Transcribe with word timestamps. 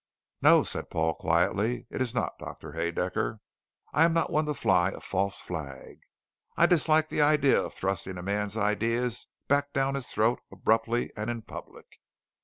"No," 0.41 0.63
said 0.63 0.89
Paul 0.89 1.13
quietly. 1.13 1.85
"It 1.91 2.01
is 2.01 2.15
not. 2.15 2.39
Doctor 2.39 2.71
Haedaecker, 2.71 3.37
I 3.93 4.03
am 4.03 4.13
not 4.13 4.31
one 4.31 4.45
to 4.45 4.55
fly 4.55 4.89
a 4.89 4.99
false 4.99 5.39
flag. 5.39 5.99
I 6.57 6.65
dislike 6.65 7.09
the 7.09 7.21
idea 7.21 7.61
of 7.61 7.75
thrusting 7.75 8.17
a 8.17 8.23
man's 8.23 8.57
ideas 8.57 9.27
back 9.47 9.73
down 9.73 9.93
his 9.93 10.07
throat 10.11 10.39
abruptly 10.51 11.11
and 11.15 11.29
in 11.29 11.43
public." 11.43 11.85